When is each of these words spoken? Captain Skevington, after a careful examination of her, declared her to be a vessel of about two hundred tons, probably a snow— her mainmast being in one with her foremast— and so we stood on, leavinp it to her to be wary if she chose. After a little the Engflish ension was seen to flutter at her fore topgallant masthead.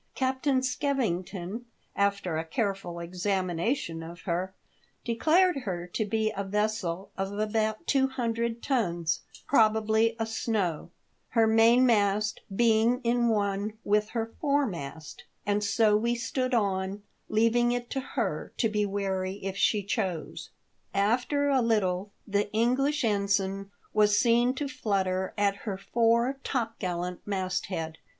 Captain 0.15 0.61
Skevington, 0.63 1.65
after 1.95 2.35
a 2.35 2.43
careful 2.43 2.99
examination 2.99 4.01
of 4.01 4.21
her, 4.21 4.55
declared 5.05 5.57
her 5.57 5.85
to 5.85 6.05
be 6.05 6.33
a 6.35 6.43
vessel 6.43 7.11
of 7.19 7.31
about 7.33 7.85
two 7.85 8.07
hundred 8.07 8.63
tons, 8.63 9.21
probably 9.47 10.15
a 10.17 10.25
snow— 10.25 10.89
her 11.37 11.45
mainmast 11.45 12.41
being 12.55 12.99
in 13.03 13.27
one 13.27 13.73
with 13.83 14.09
her 14.09 14.31
foremast— 14.41 15.25
and 15.45 15.63
so 15.63 15.95
we 15.95 16.15
stood 16.15 16.55
on, 16.55 17.03
leavinp 17.29 17.71
it 17.71 17.91
to 17.91 17.99
her 17.99 18.51
to 18.57 18.67
be 18.69 18.87
wary 18.87 19.33
if 19.43 19.55
she 19.55 19.83
chose. 19.83 20.49
After 20.95 21.47
a 21.49 21.61
little 21.61 22.11
the 22.27 22.45
Engflish 22.55 23.03
ension 23.03 23.69
was 23.93 24.17
seen 24.17 24.55
to 24.55 24.67
flutter 24.67 25.35
at 25.37 25.57
her 25.57 25.77
fore 25.77 26.39
topgallant 26.43 27.19
masthead. 27.27 27.99